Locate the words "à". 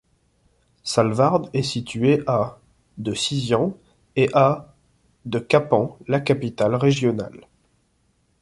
2.25-2.57, 4.33-4.73